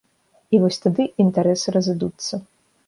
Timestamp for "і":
0.53-0.61